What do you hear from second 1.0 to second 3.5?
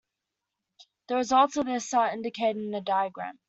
The results of this are indicated in the diagram.